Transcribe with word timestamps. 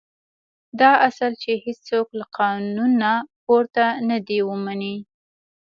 دا 0.79 0.91
اصل 1.07 1.31
چې 1.41 1.51
هېڅوک 1.65 2.07
له 2.19 2.25
قانونه 2.39 3.11
پورته 3.43 3.85
نه 4.09 4.17
دی 4.27 4.39
ومني. 4.49 4.95